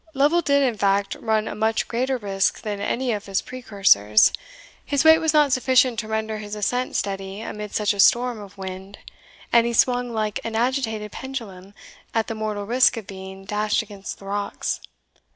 [0.15, 4.33] Lovel did, in fact, run a much greater risk than any of his precursors.
[4.83, 8.57] His weight was not sufficient to render his ascent steady amid such a storm of
[8.57, 8.97] wind,
[9.53, 11.75] and he swung like an agitated pendulum
[12.15, 14.81] at the mortal risk of being dashed against the rocks.